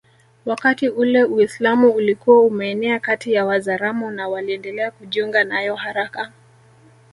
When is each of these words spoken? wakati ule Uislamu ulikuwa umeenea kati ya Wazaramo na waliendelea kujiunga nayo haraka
wakati 0.45 0.89
ule 0.89 1.23
Uislamu 1.23 1.91
ulikuwa 1.91 2.41
umeenea 2.41 2.99
kati 2.99 3.33
ya 3.33 3.45
Wazaramo 3.45 4.11
na 4.11 4.27
waliendelea 4.27 4.91
kujiunga 4.91 5.43
nayo 5.43 5.75
haraka 5.75 6.31